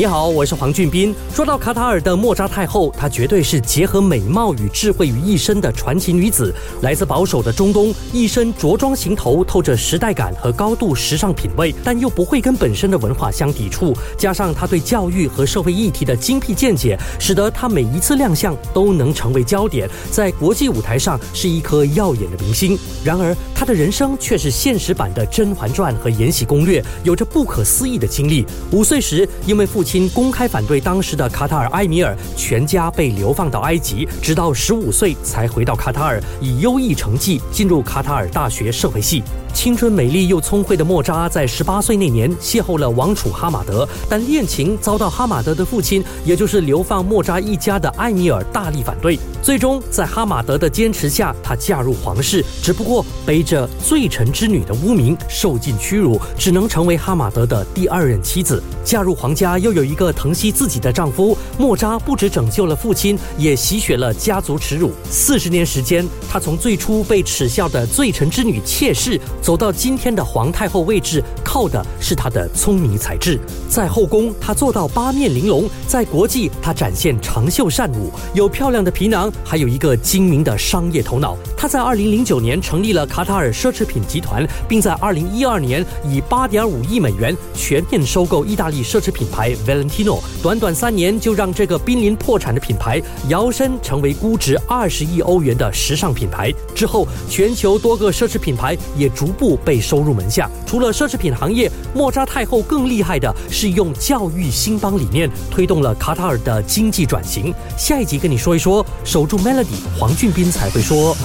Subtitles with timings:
[0.00, 1.14] 你好，我是黄俊斌。
[1.30, 6.54] 说到卡塔尔的莫扎太后，她绝对是结合美貌与智慧于一身的传奇女子。
[6.80, 13.94] 来自保守的中东，一身着装行头，透着时代感和高度时尚品味，但又不会跟本身的文化相抵触。
[14.16, 22.74] 加上她对教育和社会议题的精辟见解，使得她每一次亮相都能成为焦点，在国际舞台上是一颗耀眼的明星。
[23.04, 28.46] 然而，她的人生却是现实版的《甄嬛传》和《延禧攻略》，有着不可思议的经历。
[28.72, 39.20] 五岁时，因为父亲亲公开反对当时的卡塔尔埃米尔，全家被流放到埃及，直到十五岁才回到卡塔尔，以优异成绩进入卡塔尔大学社会系。
[39.52, 49.18] 青春美丽又聪慧的莫扎，在十八岁那年邂逅了王储哈马德，但恋情遭到哈马德的父亲，也就是流放莫扎一家的埃米尔大力反对。
[49.42, 58.62] 最终，在哈马德的坚持下，她嫁入皇室，只不过背着罪臣之女的污名，受尽屈辱，只能成为哈马德的第二任妻子。
[58.84, 64.92] 嫁入皇家，又有有一个疼惜自己的丈夫，莫扎不止拯救了父亲，也洗雪了家族耻辱。
[65.10, 69.18] 四十年时间，她从最初被耻笑的罪臣之女妾室。
[69.40, 73.40] 走到今天的皇太后位置，靠的是她的聪明才智。
[73.70, 81.38] 在后宫，她做到八面玲珑；在国际，她展现长袖善舞，有漂亮的皮囊，还有一个精明的商业头脑。
[81.56, 90.20] 她在二零零九年成立了卡塔尔奢侈品集团，并在二零一二年以八点五亿美元全面收购意大利奢侈品牌 Valentino。
[90.42, 96.52] 短短三年，就让这个濒临破产的品牌摇身成为估值二十亿欧元的时尚品牌。
[96.74, 100.50] 之后，全球多个奢侈品牌也逐步被收入门下。
[100.66, 107.54] 除了奢侈品行业，莫扎太后更厉害的是用教育兴邦理念推动了卡塔尔的经济转型。
[107.76, 109.66] 下一集跟你说一说，守住 Melody，
[109.98, 111.16] 黄俊斌才会说。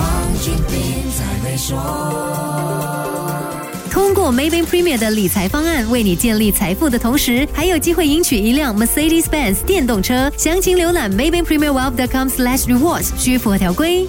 [1.55, 2.94] 通
[4.15, 10.31] 过 Maybank Premier 的理财方案，为你建立财富的同时，还有机会赢取一辆 Mercedes-Benz 电动车。
[10.37, 14.07] 详情浏览 Maybank Premier Wealth.com/slash rewards，需符合条规。